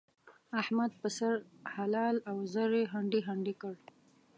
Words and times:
احمد 0.61 0.91
پسه 1.01 1.29
حلال 1.75 2.15
او 2.29 2.37
ژر 2.53 2.71
هنډي 2.93 3.21
هنډي 3.27 3.53
کړ. 3.61 3.73